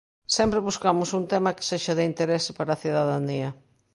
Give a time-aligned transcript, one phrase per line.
[0.35, 3.49] Sempre buscamos un tema que sexa de interese para a cidadanía.